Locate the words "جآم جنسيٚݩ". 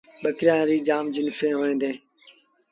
0.87-1.57